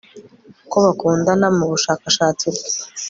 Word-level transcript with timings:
ko 0.69 0.77
bakundana. 0.85 1.47
mu 1.57 1.65
bushakashatsi 1.71 2.45
bwe 2.53 2.67